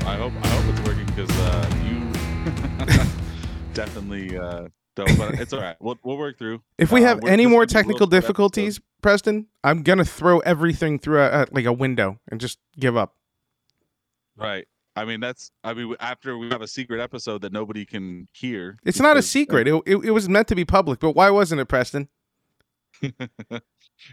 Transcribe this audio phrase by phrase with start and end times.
[0.00, 0.06] Up?
[0.06, 1.98] I hope I hope it's working because uh, you
[3.74, 5.18] definitely uh, don't.
[5.18, 5.76] But it's all right.
[5.80, 6.62] We'll we'll work through.
[6.78, 9.82] If we Uh, have we're- any more is gonna be a technical difficulties, Preston, I'm
[9.82, 13.14] gonna throw everything through a, a, like a window and just give up.
[14.36, 14.66] Right.
[14.96, 15.50] I mean that's.
[15.62, 18.78] I mean after we have a secret episode that nobody can hear.
[18.84, 19.68] It's not a because- secret.
[19.68, 22.08] It, it, it was meant to be public, but why wasn't it, Preston?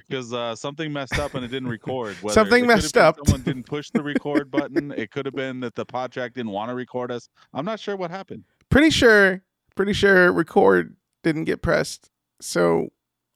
[0.07, 2.15] because uh, something messed up and it didn't record.
[2.21, 3.17] Whether Something messed up.
[3.25, 4.91] Someone didn't push the record button.
[4.91, 7.29] It could have been that the PodTrak didn't want to record us.
[7.53, 8.43] I'm not sure what happened.
[8.69, 9.41] Pretty sure,
[9.75, 12.09] pretty sure record didn't get pressed.
[12.41, 12.89] So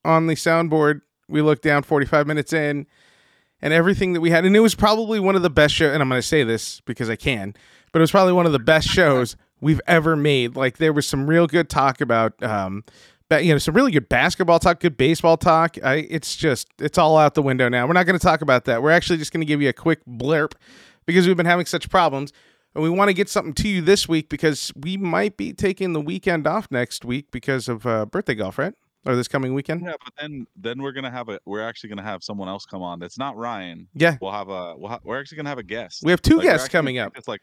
[0.03, 2.88] on the soundboard, we looked down 45 minutes in,
[3.61, 5.94] and everything that we had, and it was probably one of the best shows.
[5.94, 7.53] And I'm going to say this because I can,
[7.92, 10.55] but it was probably one of the best shows we've ever made.
[10.55, 12.83] Like there was some real good talk about, um,
[13.31, 15.77] you know, some really good basketball talk, good baseball talk.
[15.83, 17.86] I, it's just, it's all out the window now.
[17.88, 18.81] We're not going to talk about that.
[18.81, 20.53] We're actually just going to give you a quick blurb
[21.05, 22.33] because we've been having such problems.
[22.75, 25.94] And we want to get something to you this week because we might be taking
[25.94, 28.73] the weekend off next week because of uh, birthday golf, right?
[29.05, 29.81] Or this coming weekend.
[29.86, 31.39] Yeah, but then then we're gonna have a.
[31.45, 32.99] We're actually gonna have someone else come on.
[32.99, 33.88] That's not Ryan.
[33.95, 34.17] Yeah.
[34.21, 34.75] We'll have a.
[34.77, 36.02] We'll ha- we're actually gonna have a guest.
[36.03, 37.14] We have two Like, guests coming up.
[37.17, 37.39] It's like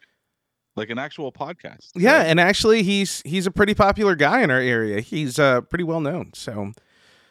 [0.77, 1.91] like an actual podcast.
[1.95, 2.27] Yeah, right?
[2.27, 5.01] and actually, he's he's a pretty popular guy in our area.
[5.01, 6.73] He's uh, pretty well known, so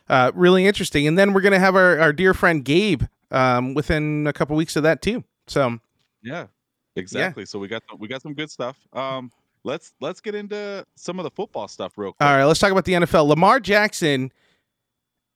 [0.09, 1.07] uh, really interesting.
[1.07, 4.75] And then we're gonna have our, our dear friend Gabe um, within a couple weeks
[4.75, 5.23] of that too.
[5.47, 5.79] So
[6.21, 6.47] Yeah,
[6.95, 7.45] exactly.
[7.45, 8.77] So we got we got some good stuff.
[8.93, 9.31] Um,
[9.63, 12.27] let's let's get into some of the football stuff real quick.
[12.27, 13.27] all right, let's talk about the NFL.
[13.27, 14.31] Lamar Jackson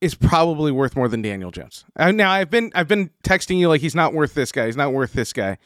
[0.01, 1.85] is probably worth more than Daniel Jones.
[1.97, 4.66] Now I've been I've been texting you like he's not worth this guy.
[4.66, 5.57] He's not worth this guy.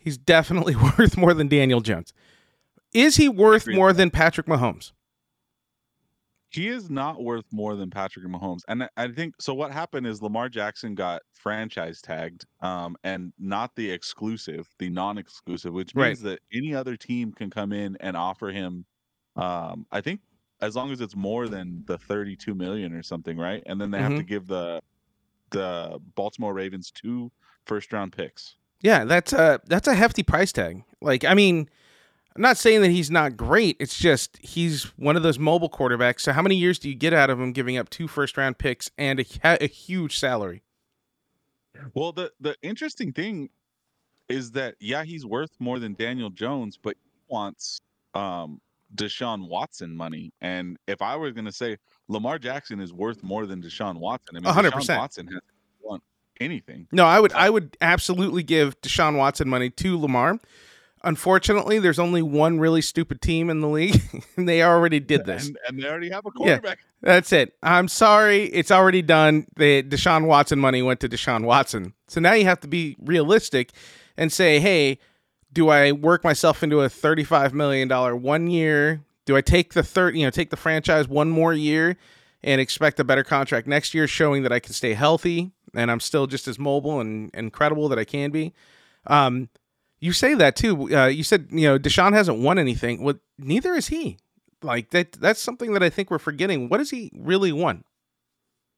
[0.00, 2.12] He's definitely worth more than Daniel Jones.
[2.92, 4.92] Is he worth more than Patrick Mahomes?
[6.48, 9.54] He is not worth more than Patrick Mahomes, and I- think so.
[9.54, 15.72] What happened is Lamar Jackson got franchise tagged, um, and not the exclusive, the non-exclusive,
[15.72, 16.08] which Right.
[16.08, 18.84] means that any other team can come in and offer him.
[19.36, 20.22] Um, I think
[20.60, 23.62] as long as it's more than the 32 million or something, right?
[23.66, 24.82] And then they have to give the
[25.50, 27.30] the Baltimore Ravens two
[27.64, 28.56] first round picks.
[28.82, 30.84] Yeah, that's a that's a hefty price tag.
[31.00, 31.68] Like, I mean,
[32.36, 33.76] I'm not saying that he's not great.
[33.80, 36.20] It's just he's one of those mobile quarterbacks.
[36.20, 38.58] So how many years do you get out of him giving up two first round
[38.58, 40.62] picks and a, a huge salary?
[41.94, 43.50] Well, the the interesting thing
[44.28, 47.80] is that yeah, he's worth more than Daniel Jones, but he wants
[48.14, 48.60] um
[48.94, 50.32] Deshaun Watson money.
[50.40, 51.76] And if I were going to say
[52.08, 55.00] Lamar Jackson is worth more than Deshaun Watson, I mean, A hundred Deshaun percent.
[55.00, 55.40] Watson won
[56.40, 56.88] anything.
[56.92, 60.38] No, I would I would absolutely give Deshaun Watson money to Lamar.
[61.02, 64.02] Unfortunately, there's only one really stupid team in the league,
[64.36, 65.46] and they already did this.
[65.46, 66.56] And, and they already have a Yeah.
[66.58, 66.78] quarterback.
[67.00, 67.54] That's it.
[67.62, 69.46] I'm sorry, it's already done.
[69.56, 71.94] The Deshaun Watson money went to Deshaun Watson.
[72.08, 73.70] So now you have to be realistic
[74.18, 74.98] and say, hey,
[75.52, 77.88] do I work myself into a $35 million
[78.22, 79.00] one year?
[79.24, 81.96] Do I take the third, you know, take the franchise one more year
[82.42, 86.00] and expect a better contract next year, showing that I can stay healthy and I'm
[86.00, 88.52] still just as mobile and incredible that I can be?
[89.06, 89.48] Um,
[90.00, 90.94] you say that too.
[90.96, 93.02] Uh, you said, you know, Deshaun hasn't won anything.
[93.02, 94.18] Well, neither is he.
[94.62, 96.68] Like that that's something that I think we're forgetting.
[96.68, 97.84] What has he really won?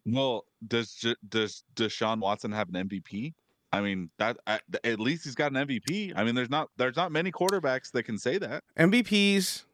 [0.07, 3.35] Well, does does Deshaun Watson have an MVP?
[3.73, 6.13] I mean, that at, at least he's got an MVP.
[6.15, 8.63] I mean, there's not there's not many quarterbacks that can say that.
[8.79, 9.65] MVPs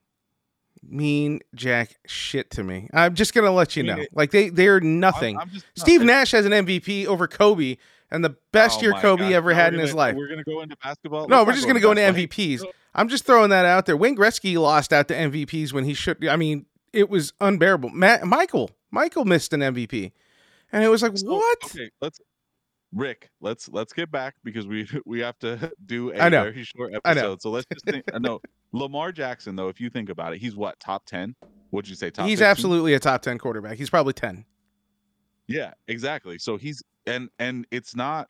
[0.82, 2.88] mean jack shit to me.
[2.92, 4.04] I'm just gonna let you know.
[4.12, 5.38] Like they they're I'm- nothing.
[5.38, 7.76] I'm just- no, Steve Nash has an MVP over Kobe
[8.10, 9.32] and the best Oh year Kobe God.
[9.32, 10.14] ever had in his gonna- life.
[10.16, 11.28] We're gonna go into basketball.
[11.28, 12.02] No, Let's we're just gonna go into.
[12.02, 12.62] MVPs.
[12.94, 13.96] I'm just throwing that out there.
[13.96, 16.26] Wayne Gretzky lost out to MVPs when he should.
[16.26, 17.90] I mean, it was unbearable.
[17.90, 20.12] Matt Michael Michael missed an MVP,
[20.72, 21.58] and it was like, So, what?
[21.66, 22.18] Okay, let's
[22.94, 26.44] Rick, let's let's get back because we we have to do a I know.
[26.44, 27.20] very short I know.
[27.20, 27.42] episode.
[27.42, 28.04] So let's just think.
[28.12, 28.40] uh, no,
[28.72, 31.34] Lamar Jackson though, if you think about it, he's what top ten?
[31.70, 32.26] Would you say top?
[32.26, 32.50] He's 15?
[32.50, 33.76] absolutely a top ten quarterback.
[33.78, 34.44] He's probably ten.
[35.46, 36.38] Yeah, exactly.
[36.38, 38.28] So he's and and it's not.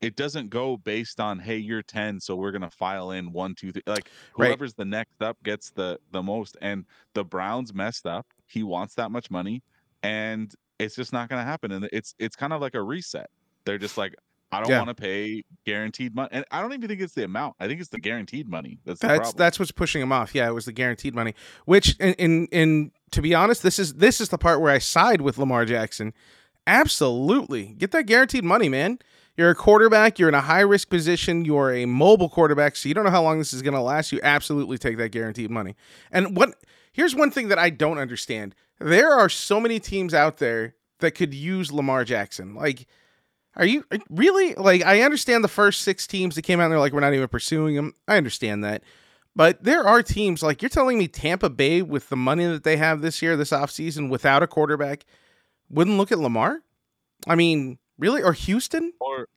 [0.00, 3.70] It doesn't go based on hey you're ten, so we're gonna file in one two
[3.72, 3.82] three.
[3.86, 4.48] Like Right.
[4.48, 6.56] whoever's the next up gets the the most.
[6.62, 6.84] And
[7.14, 8.26] the Browns messed up.
[8.46, 9.62] He wants that much money,
[10.02, 11.72] and it's just not gonna happen.
[11.72, 13.28] And it's it's kind of like a reset.
[13.66, 14.14] They're just like
[14.52, 14.78] I don't Yeah.
[14.78, 17.54] want to pay guaranteed money, and I don't even think it's the amount.
[17.60, 18.78] I think it's the guaranteed money.
[18.84, 20.34] That's the That's that's what's pushing him off.
[20.34, 21.34] Yeah, it was the guaranteed money.
[21.66, 24.78] Which, in, in in to be honest, this is this is the part where I
[24.78, 26.12] side with Lamar Jackson.
[26.66, 28.98] Absolutely, get that guaranteed money, man.
[29.36, 30.18] You're a quarterback.
[30.18, 31.44] You're in a high risk position.
[31.44, 34.12] You're a mobile quarterback, so you don't know how long this is going to last.
[34.12, 35.76] You absolutely take that guaranteed money.
[36.12, 36.54] And what?
[36.92, 38.54] Here's one thing that I don't understand.
[38.80, 42.54] There are so many teams out there that could use Lamar Jackson.
[42.54, 42.86] Like,
[43.56, 44.84] are you are- really like?
[44.84, 47.28] I understand the first six teams that came out and they're like, we're not even
[47.28, 47.94] pursuing them.
[48.06, 48.82] I understand that.
[49.36, 52.76] But there are teams like you're telling me Tampa Bay with the money that they
[52.76, 55.04] have this year, this offseason, without a quarterback,
[55.68, 56.62] wouldn't look at Lamar?
[57.26, 58.22] I mean, really?
[58.22, 58.92] Or Houston?
[59.00, 59.28] or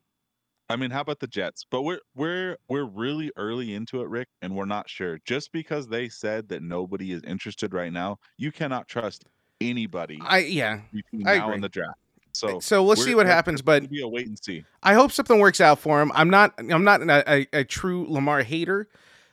[0.68, 1.64] I mean, how about the Jets?
[1.70, 5.18] But we're we're we're really early into it, Rick, and we're not sure.
[5.24, 9.24] Just because they said that nobody is interested right now, you cannot trust
[9.60, 10.80] anybody I yeah.
[10.92, 11.54] between I now agree.
[11.54, 11.98] and the draft.
[12.34, 14.64] So So we'll see what happens, but be a wait and see.
[14.82, 16.10] I hope something works out for him.
[16.14, 18.88] I'm not I'm not a, a, a true Lamar hater.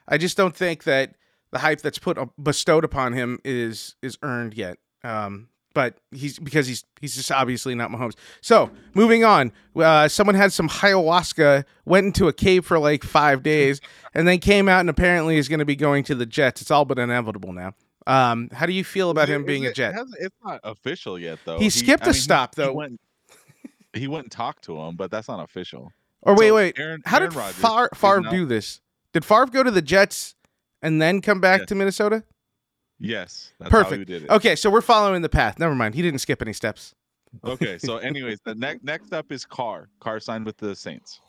[0.07, 1.15] I just don't think that
[1.51, 4.77] the hype that's put bestowed upon him is is earned yet.
[5.03, 8.15] Um, but he's because he's he's just obviously not Mahomes.
[8.41, 13.41] So moving on, uh, someone had some ayahuasca, went into a cave for like five
[13.41, 13.81] days,
[14.13, 16.61] and then came out and apparently is going to be going to the Jets.
[16.61, 17.73] It's all but inevitable now.
[18.07, 19.95] Um, how do you feel about him it- being is a it- Jet?
[20.19, 21.59] It's not official yet, though.
[21.59, 22.73] He skipped I a mean, stop, he though.
[22.73, 22.99] went-
[23.93, 25.91] He went and talked to him, but that's not official.
[26.21, 28.79] Or wait, So wait, Aaron- how Aaron did Rodgers Favre, Favre do this?
[29.13, 30.35] Did Favre go to the Jets
[30.81, 31.67] and then come back Yes.
[31.69, 32.23] to Minnesota?
[32.99, 34.07] Yes, that's how he Perfect.
[34.07, 34.29] did it.
[34.29, 35.59] Okay, so we're following the path.
[35.59, 35.95] Never mind.
[35.95, 36.93] He didn't skip any steps.
[37.43, 39.89] Okay, so anyways, the next next up is Carr.
[39.99, 41.19] Carr signed with the Saints.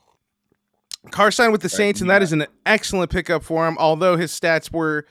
[1.11, 2.23] Carr signed with the Saints, and that yeah.
[2.23, 5.05] is an excellent pickup for him, although his stats were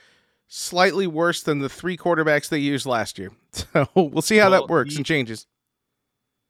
[0.54, 3.30] slightly worse than the three quarterbacks they used last year.
[3.54, 5.46] So we'll see how Well, that works he- and changes.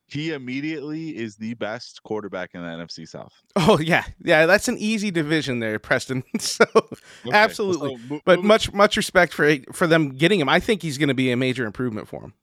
[0.08, 3.32] He immediately is the best quarterback in the NFC South.
[3.56, 4.04] Oh, yeah.
[4.22, 6.22] Yeah, that's an easy division there, Preston.
[6.38, 7.96] so, Okay, Absolutely.
[8.08, 10.48] so but much much respect for for them getting him.
[10.50, 12.34] I think he's going to be a major improvement for him.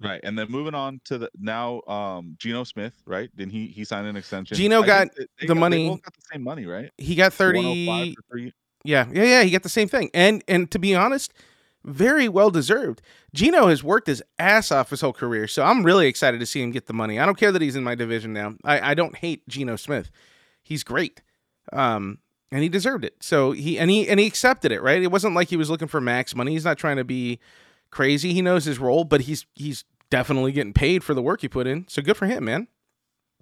[0.00, 3.30] right, and then moving on to the now, um, Geno Smith, right?
[3.34, 4.56] Then he he signed an extension.
[4.56, 5.08] Geno I got
[5.38, 6.90] the got- money- They both got the same money, right?
[6.98, 8.52] He got 30 105 for three-
[8.84, 9.42] Yeah, yeah, yeah.
[9.42, 11.32] He got the same thing, and and to be honest,
[11.84, 13.02] very well deserved.
[13.34, 16.62] Geno has worked his ass off his whole career, so I'm really excited to see
[16.62, 17.18] him get the money.
[17.18, 18.54] I don't care that he's in my division now.
[18.64, 20.10] I, I don't hate Geno Smith.
[20.62, 21.22] He's great,
[21.72, 22.18] um,
[22.50, 23.14] and he deserved it.
[23.20, 24.82] So he and he and he accepted it.
[24.82, 25.02] Right?
[25.02, 26.52] It wasn't like he was looking for max money.
[26.52, 27.38] He's not trying to be
[27.90, 28.32] crazy.
[28.32, 31.66] He knows his role, but he's he's definitely getting paid for the work he put
[31.66, 31.86] in.
[31.88, 32.68] So good for him, man.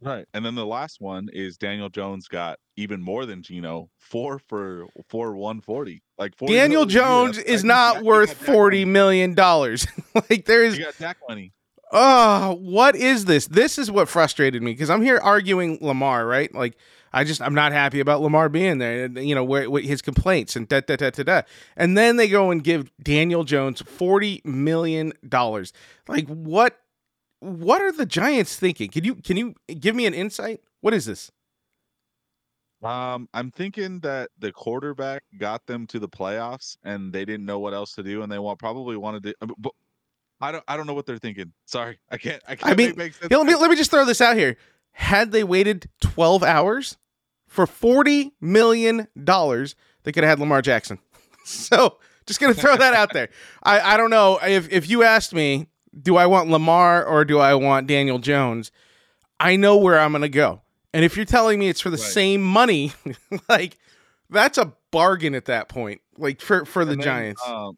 [0.03, 4.39] Right, and then the last one is Daniel Jones got even more than Geno, four
[4.39, 6.03] for for one forty.
[6.19, 7.03] Like 40 Daniel million a year.
[7.03, 8.93] Jones That's- is not think worth Dak- he got Dak forty money.
[8.93, 9.87] million dollars.
[10.31, 11.53] like there is Dak money.
[11.93, 13.47] Oh, what is this?
[13.49, 16.55] This is what frustrated me because I'm here arguing Lamar, right?
[16.55, 16.77] Like,
[17.13, 19.07] I just I'm not happy about Lamar being there.
[19.07, 21.43] and, You know, where, where his complaints and da da da da da.
[21.77, 25.73] And then they go and give Daniel Jones forty million dollars.
[26.07, 26.79] Like, what?
[27.41, 28.91] What are the Giants thinking?
[28.91, 30.61] Can you can you give me an insight?
[30.81, 31.31] What is this?
[32.83, 37.59] Um, I'm thinking that the quarterback got them to the playoffs, and they didn't know
[37.59, 39.35] what else to do, and they want probably wanted to.
[39.43, 39.73] uh, But
[40.41, 40.65] I don't.
[40.67, 41.53] I don't know what they're thinking.
[41.67, 42.43] Sorry, I can't.
[42.49, 43.15] I can't mean, make.
[43.31, 44.57] Let me let me just throw this out here.
[44.93, 46.97] Had they waited 12 hours
[47.47, 50.99] for 40 million dollars, they could have had Lamar Jackson.
[51.45, 53.29] so just gonna throw that out there.
[53.63, 55.69] I, I don't know if if you asked me,
[55.99, 58.71] do I want Lamar or do I want Daniel Jones?
[59.39, 60.63] I know where I'm gonna go.
[60.93, 62.07] And if you're telling me it's for the Right.
[62.13, 62.93] same money,
[63.49, 63.79] like
[64.29, 66.01] that's a bargain at that point.
[66.17, 67.43] Like for for the then, Giants.
[67.47, 67.77] Um,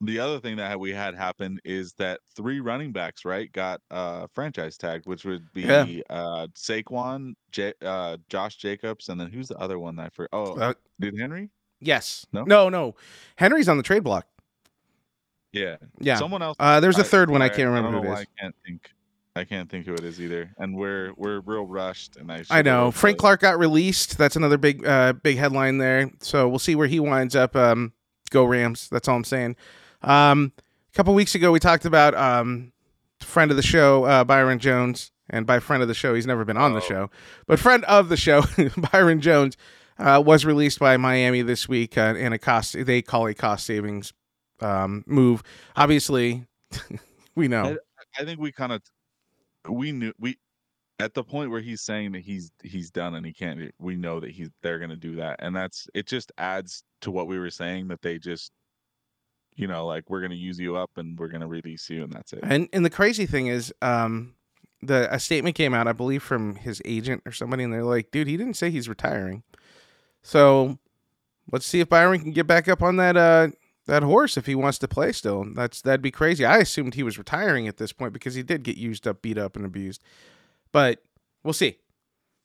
[0.00, 4.28] the other thing that we had happen is that three running backs, right, got uh
[4.34, 5.84] franchise tagged, which would be Yeah.
[6.08, 10.54] uh Saquon, J- uh Josh Jacobs, and then who's the other one that for oh
[10.56, 11.50] Uh, did Henry?
[11.80, 12.24] yes.
[12.32, 12.44] no?
[12.44, 12.94] no, no.
[13.36, 14.26] Henry's on the trade block.
[15.52, 15.76] Yeah.
[16.00, 16.16] Yeah.
[16.16, 16.56] Someone else.
[16.60, 17.42] Uh, there's a third one.
[17.42, 18.20] I can't remember don't who it why.
[18.20, 18.90] I can't think.
[19.36, 20.50] I can't think who it is either.
[20.58, 22.16] And we're we're real rushed.
[22.16, 22.42] And I.
[22.50, 24.18] I know Frank the- Clark got released.
[24.18, 26.10] That's another big, uh, big headline there.
[26.20, 27.54] So we'll see where he winds up.
[27.56, 27.92] Um,
[28.30, 28.88] go Rams.
[28.90, 29.56] That's all I'm saying.
[30.02, 30.52] Um,
[30.92, 32.72] a couple weeks ago, we talked about um,
[33.20, 36.44] friend of the show, uh, Byron Jones, and by friend of the show, he's never
[36.44, 36.88] been on the Oh.
[36.88, 37.10] show,
[37.46, 38.42] but friend of the show,
[38.92, 39.56] Byron Jones,
[39.98, 42.76] uh, was released by Miami this week uh, in a cost.
[42.86, 44.12] They call a cost savings
[44.60, 45.42] um, move.
[45.76, 46.46] Obviously,
[47.34, 47.76] we know.
[48.18, 48.82] I think we kind of
[49.68, 50.36] we knew we
[51.00, 53.72] at the point where he's saying that he's he's done and he can't.
[53.78, 56.06] We know that he's they're gonna do that, and that's it.
[56.06, 58.52] Just adds to what we were saying that they just.
[59.54, 62.32] You know, like we're gonna use you up and we're gonna release you, and that's
[62.32, 62.40] it.
[62.44, 64.34] And and the crazy thing is, um,
[64.82, 68.12] the a statement came out, I believe, from his agent or somebody, and they're like,
[68.12, 69.42] "Dude, he didn't say he's retiring."
[70.22, 70.78] So
[71.50, 73.48] let's see if Byron can get back up on that uh
[73.88, 75.44] that horse if he wants to play still.
[75.54, 76.44] That's that'd be crazy.
[76.44, 79.38] I assumed he was retiring at this point because he did get used up, beat
[79.38, 80.04] up, and abused.
[80.70, 81.02] But
[81.42, 81.78] we'll see.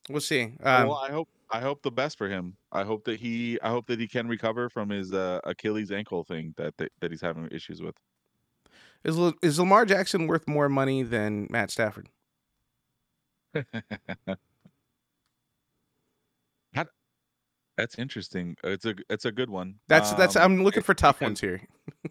[0.09, 0.53] We'll see.
[0.63, 2.55] Um, well, I hope I hope the best for him.
[2.71, 6.23] I hope that he I hope that he can recover from his uh, Achilles ankle
[6.23, 7.95] thing that, that that he's having issues with.
[9.03, 12.09] is is Lamar Jackson worth more money than Matt Stafford?
[17.77, 18.55] That's interesting.
[18.63, 19.75] It's a it's a good one.
[19.87, 20.35] That's that's.
[20.35, 21.61] Um, I'm looking for tough ones here.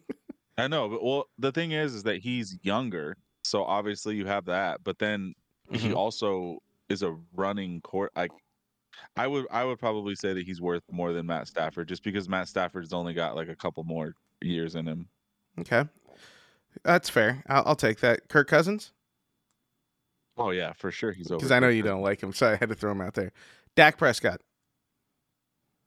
[0.59, 4.45] I know, but well, the thing is, is that he's younger, so obviously you have
[4.47, 4.83] that.
[4.85, 5.35] But then
[5.71, 5.95] he Mhm.
[5.97, 8.11] also is a running court.
[8.17, 8.33] Like,
[9.17, 12.29] I would I would probably say that he's worth more than Matt Stafford, just because
[12.29, 15.09] Matt Stafford's only got like a couple more years in him.
[15.61, 15.85] Okay,
[16.83, 17.43] that's fair.
[17.49, 18.29] I'll, I'll take that.
[18.29, 18.93] Kirk Cousins,
[20.37, 21.39] Oh yeah, for sure he's over.
[21.39, 23.33] because I know you don't like him, so I had to throw him out there.
[23.77, 24.41] Dak Prescott.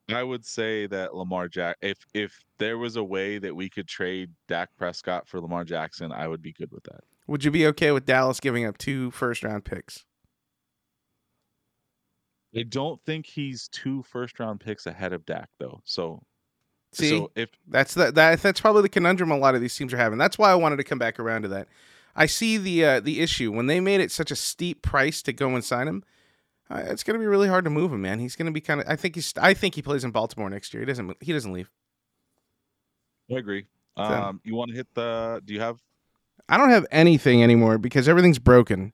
[0.09, 1.77] I would say that Lamar Jack.
[1.81, 6.11] If if there was a way that we could trade Dak Prescott for Lamar Jackson,
[6.11, 7.03] I would be good with that.
[7.27, 10.05] Would you be okay with Dallas giving up two first round picks?
[12.55, 15.81] I don't think he's two first round picks ahead of Dak though.
[15.85, 16.21] So
[16.95, 18.41] See, so if That's the, that.
[18.41, 20.17] That's probably the conundrum a lot of these teams are having.
[20.17, 21.67] That's why I wanted to come back around to that.
[22.15, 25.33] I see the uh, the issue when they made it such a steep price to
[25.33, 26.03] go and sign him.
[26.69, 28.19] Uh, it's going to be really hard to move him, man.
[28.19, 28.87] He's going to be kind of.
[28.89, 29.33] I think he's.
[29.37, 30.81] I think he plays in Baltimore next year.
[30.81, 31.15] He doesn't.
[31.21, 31.69] He doesn't leave.
[33.31, 33.65] I agree.
[33.97, 35.41] Um, you want to hit the?
[35.45, 35.79] Do you have?
[36.49, 38.93] I don't have anything anymore because everything's broken.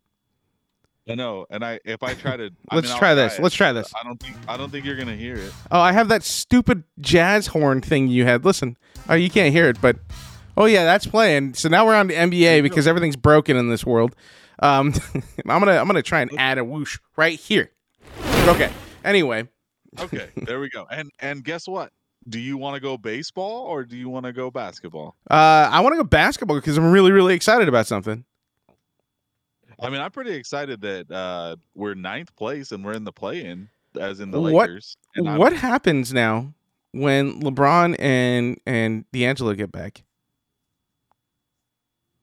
[1.09, 3.39] I know, and I if I try to, Let's I'll try this.
[3.39, 3.91] it, Let's try this.
[3.99, 5.51] I don't think I don't think you're gonna hear it.
[5.71, 8.45] Oh, I have that stupid jazz horn thing you had.
[8.45, 8.77] Listen,
[9.09, 9.97] oh, you can't hear it, but
[10.55, 11.55] oh yeah, that's playing.
[11.55, 14.15] So now we're on to NBA because everything's broken in this world.
[14.61, 14.93] Um,
[15.47, 17.71] I'm gonna I'm gonna try and add a whoosh right here.
[18.47, 18.71] Okay.
[19.03, 19.47] Anyway,
[19.99, 20.85] Okay, there we go.
[20.89, 21.91] And and guess what?
[22.29, 25.15] Do you want to go baseball or do you want to go basketball?
[25.29, 28.23] uh, I want to go basketball because I'm really really excited about something.
[29.79, 33.69] I mean, I'm pretty excited that uh, we're ninth place and we're in the play-in,
[33.99, 34.95] as in the What- Lakers.
[35.15, 36.53] What happens now
[36.91, 40.03] when LeBron and and D'Angelo get back?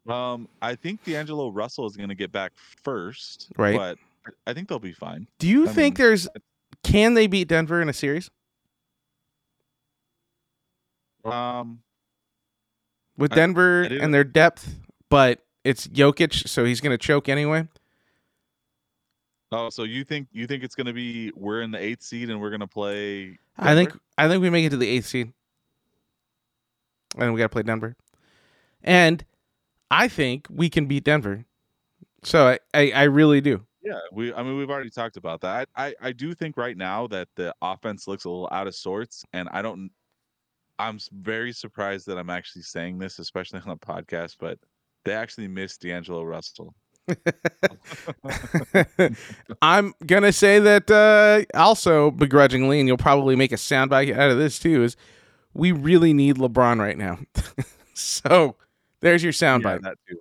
[0.09, 3.77] Um, I think D'Angelo Russell is going to get back first, Right.
[3.77, 3.99] But
[4.47, 5.27] I think they'll be fine.
[5.39, 6.29] Do you I think mean, there's
[6.83, 8.31] can they beat Denver in a series
[11.25, 11.81] Um,
[13.17, 14.77] with Denver I didn't- and their depth,
[15.11, 17.69] but it's Jokic, so he's going to choke anyway?
[19.51, 22.29] oh, so you think you think it's going to be we're in the eighth seed
[22.31, 23.39] and we're going to play?
[23.59, 25.33] I think I think we make it to the eighth seed,
[27.17, 27.97] and we got to play Denver,
[28.83, 29.25] and
[29.91, 31.45] I think we can beat Denver.
[32.23, 33.65] So I, I, I really do.
[33.83, 34.35] Yeah, we.
[34.35, 35.69] I mean, we've already talked about that.
[35.77, 38.75] I, I, I do think right now that the offense looks a little out of
[38.75, 39.91] sorts, and I don't.
[40.81, 44.59] I'm very surprised that I'm actually saying this, especially on a podcast, but
[45.05, 46.75] they actually missed D'Angelo Russell.
[49.63, 54.39] I'm gonna say that uh, also begrudgingly, and you'll probably make a soundbite out of
[54.39, 54.83] this too.
[54.83, 54.97] Is
[55.55, 57.19] we really need LeBron right now.
[57.95, 58.57] so
[59.01, 59.83] there's your Yeah, soundbite.
[59.83, 60.19] that too.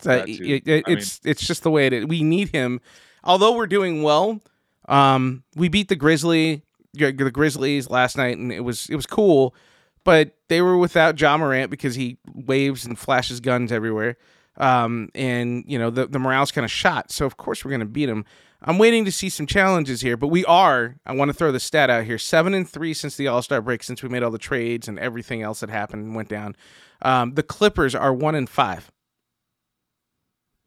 [0.00, 0.44] Uh, that it- too.
[0.44, 2.06] it- it- I mean- it's it's just the way it is.
[2.06, 2.80] We need him.
[3.24, 4.40] Although we're doing well,
[4.88, 6.62] um, we beat the Grizzly
[6.94, 9.54] the Grizzlies last night, and it was it was cool.
[10.02, 14.16] But they were without Ja Morant because he waves and flashes guns everywhere.
[14.56, 17.12] Um, and you know the the morale's kind of shot.
[17.12, 18.24] So of course we're gonna beat him.
[18.62, 20.96] I'm waiting to see some challenges here, but we are.
[21.06, 23.60] I want to throw the stat out here: seven and three since the All Star
[23.62, 26.56] break, since we made all the trades and everything else that happened and went down.
[27.02, 28.90] Um, the Clippers are one and five.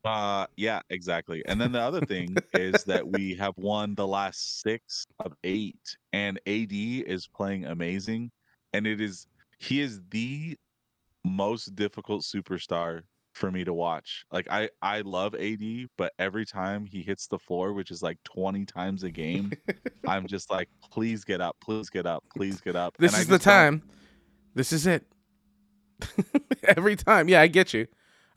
[0.04, 1.44] Uh, yeah, exactly.
[1.46, 5.98] And then the other thing is that we have won the last six of eight,
[6.12, 8.32] and AD is playing amazing,
[8.74, 9.28] and it is
[9.60, 10.58] he is the
[11.24, 13.04] most difficult superstar
[13.34, 14.26] for me to watch.
[14.32, 15.62] Like I I love AD,
[15.98, 19.52] but every time he hits the floor, which is like 20 times a game,
[20.08, 22.96] I'm just like, please get up, please get up, please get up.
[22.98, 23.84] This And is the don't- time.
[24.56, 25.06] This is it.
[26.64, 27.88] Every time, yeah, I get you.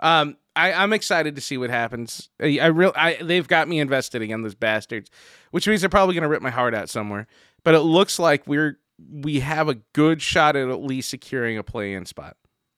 [0.00, 2.30] Um, I, I'm excited to see what happens.
[2.40, 5.10] I, I real, I they've got me invested again, those bastards,
[5.50, 7.26] which means they're probably gonna rip my heart out somewhere.
[7.64, 8.78] But it looks like we're
[9.10, 12.36] we have a good shot at at least securing a play-in spot.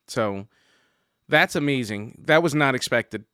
[0.08, 0.46] So
[1.28, 2.22] that's amazing.
[2.26, 3.24] That was not expected.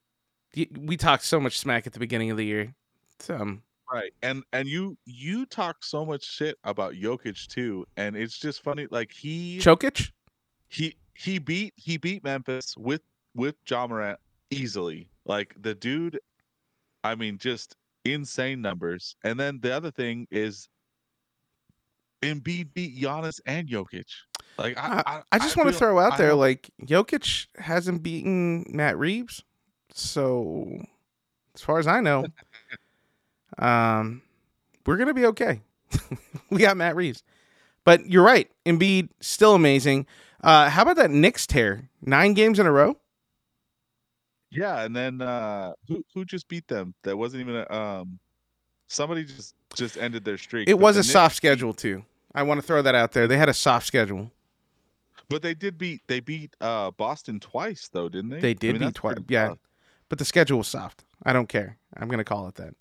[0.77, 2.73] We talked so much smack at the beginning of the year.
[3.29, 3.61] Um,
[3.91, 4.11] Right.
[4.23, 8.87] And and you you talk so much shit about Jokic too, and it's just funny.
[8.89, 10.11] Like he Chokic.
[10.69, 13.01] he he beat he beat Memphis with
[13.35, 15.07] with Ja Morant easily.
[15.25, 16.19] Like the dude,
[17.03, 17.75] I mean, just
[18.05, 19.15] insane numbers.
[19.23, 20.67] And then the other thing is
[22.23, 24.05] Embiid beat Giannis and Jokic.
[24.57, 28.03] Like I, I, I just want to throw out I there, don't- like Jokic hasn't
[28.03, 29.43] beaten Matt Reaves,
[29.93, 30.79] so
[31.53, 32.25] as far as I know,
[33.57, 34.21] um,
[34.85, 35.61] we're gonna be okay.
[36.49, 37.23] we got Matt Reaves,
[37.83, 38.49] but you're right.
[38.65, 40.05] Embiid still amazing.
[40.41, 41.89] Uh, how about that Knicks tear?
[42.01, 42.97] Nine games in a row.
[44.51, 46.93] Yeah, and then uh who who just beat them?
[47.03, 48.19] That wasn't even a um
[48.87, 50.69] somebody just just ended their streak.
[50.69, 52.05] It was a Knicks soft schedule too.
[52.33, 53.27] I want to throw that out there.
[53.27, 54.31] They had a soft schedule.
[55.29, 58.39] But they did beat they beat uh Boston twice though, didn't they?
[58.39, 59.17] They I did mean, beat twice.
[59.27, 59.59] Yeah, tough.
[60.09, 61.03] but the schedule was soft.
[61.23, 61.77] I don't care.
[61.97, 62.73] I'm gonna call it that.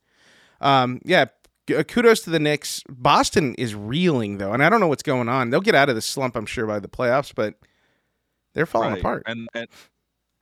[0.61, 1.27] Um, yeah.
[1.67, 2.83] Kudos to the Knicks.
[2.91, 5.49] Boston is reeling though, and I don't know what's going on.
[5.49, 7.55] They'll get out of the slump, I'm sure, by the playoffs, but
[8.53, 9.23] they're falling Right, apart.
[9.27, 9.67] And and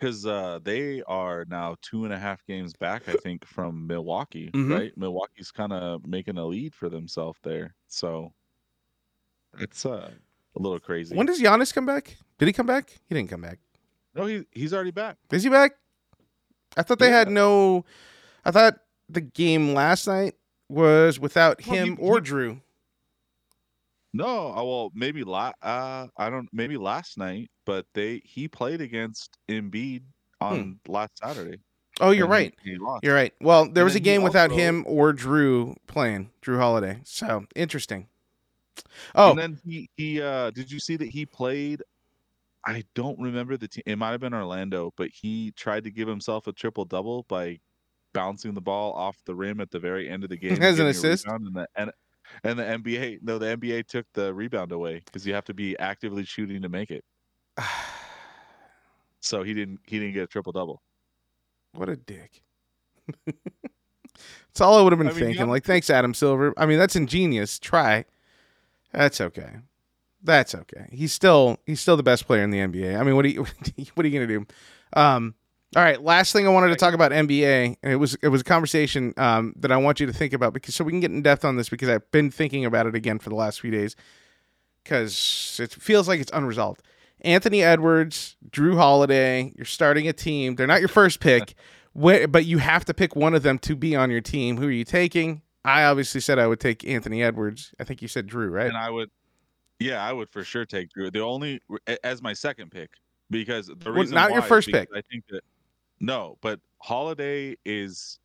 [0.00, 4.50] because uh they are now two and a half games back, I think, from Milwaukee,
[4.52, 4.76] Mhm.
[4.76, 4.98] right?
[4.98, 7.76] Milwaukee's kind of making a lead for themselves there.
[7.86, 8.32] So
[9.60, 10.10] it's uh
[10.56, 11.14] a little crazy.
[11.16, 12.16] When does Giannis come back?
[12.38, 12.90] Did he come back?
[13.08, 13.58] He didn't come back.
[14.14, 15.16] no, he he's already back.
[15.30, 15.72] Is he back?
[16.76, 17.84] I thought they had no.
[18.44, 18.78] I thought
[19.08, 20.34] the game last night
[20.68, 22.60] was without Well, him he- or he- Jrue.
[24.14, 28.80] No, uh, well, maybe la- uh, I don't maybe last night, but they he played
[28.82, 30.02] against Embiid
[30.40, 31.60] on last Saturday.
[32.00, 32.18] Oh, Hmm.
[32.18, 32.54] you're right.
[32.62, 32.76] He.
[33.02, 33.32] You're right.
[33.40, 37.00] Well, there And was a game without also- him or Jrue playing, Jrue Holiday.
[37.04, 38.08] So interesting.
[39.14, 41.82] Oh, And then he he uh did you see that he played
[42.64, 43.82] I don't remember the team.
[43.86, 47.58] It might have been Orlando, but he tried to give himself a triple double by
[48.12, 50.52] bouncing the ball off the rim at the very end of the game.
[50.54, 51.26] and As an assist?
[51.26, 51.90] And the, and,
[52.44, 55.76] and the NBA, no, the NBA took the rebound away because you have to be
[55.78, 57.04] actively shooting to make it.
[59.20, 60.82] So he didn't he didn't get a triple double.
[61.74, 62.42] what a dick.
[63.24, 65.46] That's all I would have been I mean, thinking.
[65.46, 66.52] Giannis- Like, thanks, Adam Silver.
[66.56, 67.58] I mean, that's ingenious.
[67.58, 68.04] Try.
[68.92, 69.50] That's okay.
[70.22, 70.86] That's okay.
[70.90, 72.98] He's still he's still the best player in the NBA.
[72.98, 73.46] I mean, what are you
[73.94, 74.46] what are you gonna do?
[74.94, 75.34] Um,
[75.74, 76.02] all right.
[76.02, 79.14] Last thing I wanted to talk about NBA, and it was it was a conversation
[79.16, 81.44] um, that I want you to think about because so we can get in depth
[81.44, 83.96] on this because I've been thinking about it again for the last few days
[84.84, 86.82] because it feels like it's unresolved.
[87.22, 90.56] Anthony Edwards, Jrue Holiday, you're starting a team.
[90.56, 91.54] They're not your first pick,
[91.94, 94.56] but you have to pick one of them to be on your team.
[94.58, 95.42] Who are you taking?
[95.64, 97.72] I obviously said I would take Anthony Edwards.
[97.78, 98.66] I think you said Jrue, right?
[98.66, 99.10] And I would
[99.78, 101.12] yeah, I would for sure take Jrue.
[101.12, 101.60] The only
[102.04, 102.90] as my second pick
[103.30, 104.88] because the Well, reason not your first pick.
[104.94, 105.42] I think that
[106.00, 108.18] no, but Holiday is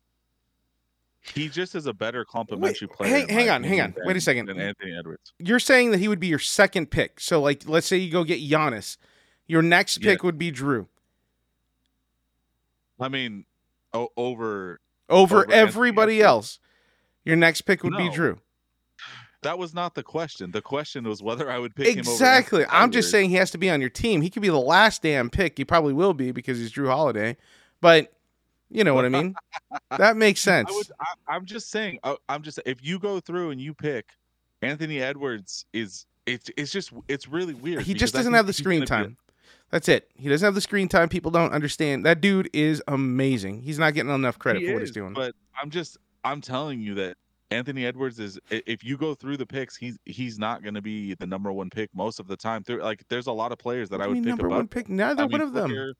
[1.20, 3.10] he just is a better complementary player.
[3.10, 3.94] hang- hang on, hang on.
[4.04, 4.46] Wait a second.
[4.46, 5.32] Than Anthony Edwards.
[5.38, 7.20] You're saying that he would be your second pick.
[7.20, 8.96] So, like, let's say you go get Giannis.
[9.46, 10.12] Your next Yeah.
[10.12, 10.86] pick would be Jrue
[13.00, 13.44] I mean,
[13.92, 16.58] o- over over, Over everybody else.
[17.28, 18.38] Your next pick would be Jrue.
[19.42, 20.50] that was not the question.
[20.50, 22.64] The question was whether I would pick him Exactly.
[22.70, 24.22] I'm just saying he has to be on your team.
[24.22, 25.58] He could be the last damn pick.
[25.58, 27.36] He probably will be because he's Jrue Holiday.
[27.82, 28.14] But
[28.70, 29.34] you know what I mean?
[29.98, 30.70] That makes sense.
[30.98, 31.98] I I'm just saying.
[32.02, 34.06] I, I'm just if you go through and you pick
[34.62, 37.82] Anthony Edwards is it's it's just it's really weird.
[37.82, 39.16] he just doesn't have the screen gonna be a- time.
[39.70, 40.10] That's it.
[40.14, 41.10] He doesn't have the screen time.
[41.10, 42.06] People don't understand.
[42.06, 43.60] That dude is amazing.
[43.62, 45.12] He's not getting enough credit for what he's doing.
[45.12, 47.16] But I'm just I'm telling you that
[47.50, 51.14] Anthony Edwards is if you go through the picks, he's he's not going to be
[51.14, 52.62] the number one pick most of the time.
[52.62, 54.58] Through like there's a lot of players that I would mean pick number above.
[54.58, 54.88] one pick.
[54.88, 55.70] Neither I one mean, of them.
[55.70, 55.94] Booker,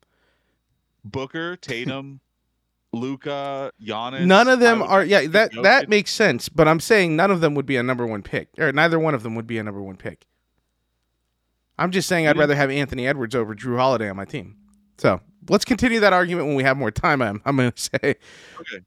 [1.05, 2.21] Booker, Tatum,
[2.93, 4.27] Luka, Giannis.
[4.27, 5.05] None of them are.
[5.05, 5.63] Yeah, that Jokic.
[5.63, 6.49] that makes sense.
[6.49, 9.15] But I'm saying none of them would be a number one pick, or neither one
[9.15, 10.27] of them would be a number one pick.
[11.79, 14.57] I'm just saying I'd rather have Anthony Edwards over Jrue Holiday on my team.
[14.99, 17.23] So let's continue that argument when we have more time.
[17.23, 18.15] I'm, I'm going to say Okay.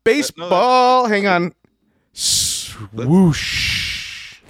[0.04, 1.08] baseball.
[1.08, 1.54] Hang on.
[2.14, 4.42] Swoosh.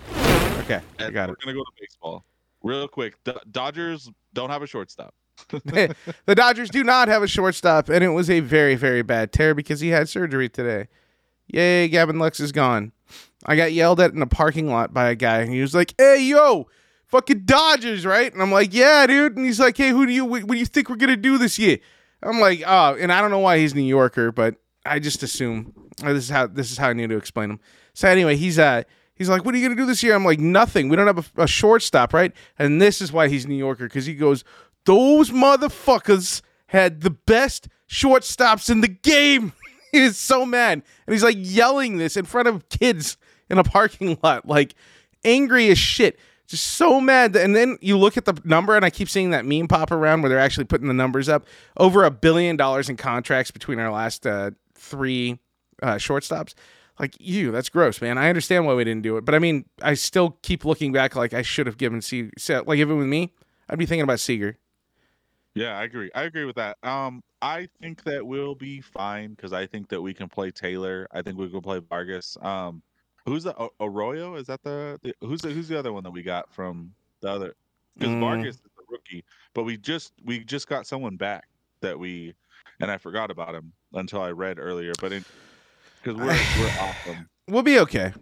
[0.59, 1.39] Okay, I got we're it.
[1.41, 2.25] gonna go to baseball
[2.63, 3.15] real quick.
[3.23, 5.13] Do- Dodgers don't have a shortstop.
[5.65, 5.95] the
[6.35, 9.79] Dodgers do not have a shortstop, and it was a very, very bad tear because
[9.79, 10.87] he had surgery today.
[11.47, 12.91] Yay, Gavin Lux is gone.
[13.45, 15.93] I got yelled at in a parking lot by a guy, and he was like,
[15.97, 16.67] "Hey, yo,
[17.07, 20.25] fucking Dodgers, right?" And I'm like, "Yeah, dude." And he's like, "Hey, who do you
[20.25, 21.79] what, what do you think we're gonna do this year?"
[22.23, 24.55] I'm like, "Oh," and I don't know why he's New Yorker, but
[24.85, 27.59] I just assume uh, this is how this is how I need to explain him.
[27.93, 28.83] So anyway, he's uh
[29.15, 30.89] he's like, "What are you gonna do this year?" I'm like, "Nothing.
[30.89, 34.05] We don't have a, a shortstop, right?" And this is why he's New Yorker because
[34.05, 34.43] he goes,
[34.85, 39.53] "Those motherfuckers had the best shortstops in the game."
[39.91, 43.17] he is so mad, and he's like yelling this in front of kids
[43.49, 44.75] in a parking lot, like
[45.23, 46.19] angry as shit.
[46.51, 47.33] Just so mad.
[47.37, 50.21] And then you look at the number, and I keep seeing that meme pop around
[50.21, 51.45] where they're actually putting the numbers up.
[51.77, 55.39] Over a billion dollars in contracts between our last uh, three
[55.81, 56.53] uh, shortstops.
[56.99, 58.17] Like you, that's gross, man.
[58.17, 61.15] I understand why we didn't do it, but I mean, I still keep looking back
[61.15, 62.31] like I should have given Seager.
[62.65, 63.33] Like if it was me,
[63.69, 64.57] I'd be thinking about Seager.
[65.55, 66.11] Yeah, I agree.
[66.13, 66.77] I agree with that.
[66.83, 71.07] Um, I think that we'll be fine because I think that we can play Taylor.
[71.13, 72.37] I think we can play Vargas.
[72.41, 72.83] Um,
[73.25, 74.35] who's the o- Arroyo?
[74.35, 77.29] Is that the, the who's the who's the other one that we got from the
[77.29, 77.55] other?
[77.97, 78.19] Because Mm.
[78.21, 81.47] Vargas is the rookie, but we just we just got someone back
[81.81, 82.33] that we,
[82.79, 84.93] and I forgot about him until I read earlier.
[85.01, 85.11] But
[86.01, 86.27] because we're
[86.59, 87.29] we're awesome.
[87.47, 88.13] We'll be okay.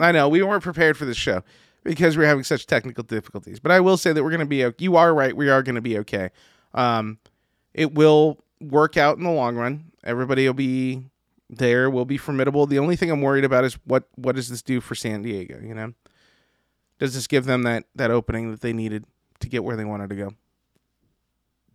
[0.00, 1.42] I know we weren't prepared for this show
[1.84, 3.60] because we're having such technical difficulties.
[3.60, 4.64] But I will say that we're going to be.
[4.82, 5.36] You are right.
[5.36, 6.30] We are going to be okay.
[6.72, 7.18] Um,
[7.74, 9.92] it will work out in the long run.
[10.04, 11.04] Everybody will be
[11.52, 11.88] there.
[11.90, 12.66] We'll be formidable.
[12.66, 15.60] The only thing I'm worried about is what what does this do for San Diego?
[15.62, 15.92] You know,
[16.98, 19.04] does this give them that that opening that they needed
[19.40, 20.34] to get where they wanted to go?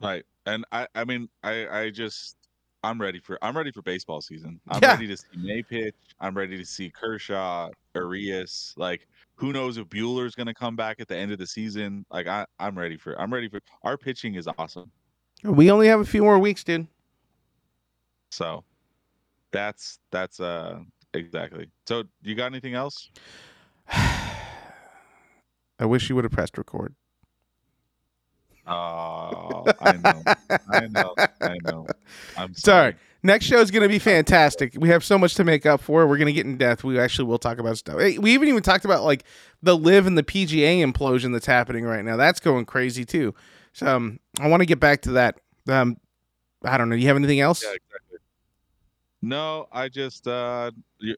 [0.02, 0.26] Right.
[0.46, 2.36] And I I mean I I just
[2.84, 4.60] I'm ready for I'm ready for baseball season.
[4.70, 4.92] I'm Yeah.
[4.92, 5.96] ready to see May pitch.
[6.20, 8.74] I'm ready to see Kershaw, Urias.
[8.78, 12.06] Like who knows if Buehler's gonna come back at the end of the season.
[12.12, 14.92] Like I I'm ready for I'm ready for our pitching is awesome.
[15.44, 16.88] We only have a few more weeks, dude.
[18.32, 18.64] So
[19.52, 20.80] that's that's uh
[21.14, 21.70] exactly.
[21.88, 23.10] So you got anything else?
[23.90, 26.96] I wish you would have pressed record.
[28.66, 30.24] Oh I know.
[30.70, 31.14] I know.
[31.42, 31.88] I know.
[32.36, 32.92] I'm Sorry.
[32.92, 32.96] sorry.
[33.24, 34.74] Next show is going to be fantastic.
[34.78, 36.06] We have so much to make up for.
[36.06, 36.84] We're going to get in depth.
[36.84, 37.96] We actually will talk about stuff.
[37.98, 39.24] We even even talked about like
[39.62, 42.16] the LIV and the PGA implosion that's happening right now.
[42.18, 43.34] That's going crazy too.
[43.74, 45.40] So um, I want to get back to that.
[45.68, 45.98] Um,
[46.64, 46.96] I don't know.
[46.96, 47.64] Do you have anything else?
[47.64, 47.87] Yeah, exactly.
[49.24, 50.70] No, I just uh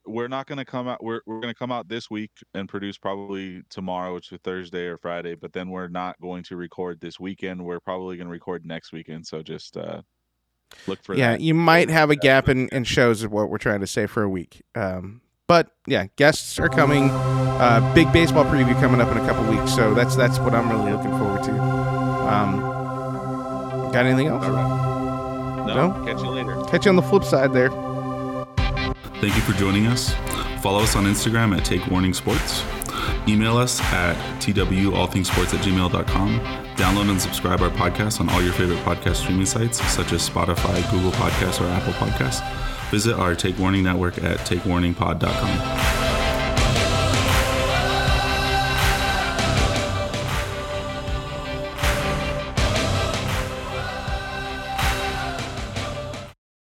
[0.06, 3.62] we're not gonna come out we're we're gonna come out this week and produce probably
[3.70, 7.64] tomorrow, which is Thursday or Friday, but then we're not going to record this weekend.
[7.64, 9.28] We're probably gonna record next weekend.
[9.28, 10.02] So just uh
[10.88, 11.42] look for yeah, that.
[11.42, 14.24] you might have a gap in, in shows, of what we're trying to say for
[14.24, 14.62] a week.
[14.76, 17.10] Um, but yeah, guests are coming.
[17.12, 20.70] Uh, big baseball preview coming up in a couple weeks, so that's that's what I'm
[20.70, 21.52] really looking forward to.
[21.52, 22.60] Um,
[23.92, 24.46] got anything else?
[24.46, 25.66] Right.
[25.68, 26.06] No, No?
[26.06, 26.56] catch you later.
[26.70, 27.70] Catch you on the flip side there.
[29.19, 30.13] Thank you for joining us.
[30.62, 32.63] Follow us on Instagram at Take Warning Sports.
[33.27, 36.39] Email us at twallthingsports at gmail.com.
[36.75, 40.89] Download and subscribe our podcast on all your favorite podcast streaming sites, such as Spotify,
[40.91, 42.41] Google Podcasts, or Apple Podcasts.
[42.91, 45.99] Visit our Take Warning network at takewarningpod.com.